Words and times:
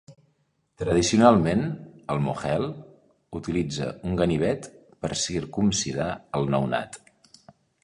Tradicionalment, 0.83 1.61
el 2.13 2.21
"mohel" 2.29 2.65
utilitza 3.41 3.91
un 4.13 4.17
ganivet 4.23 4.67
per 5.05 5.15
circumcidar 5.27 6.11
el 6.41 6.53
nounat. 6.57 7.03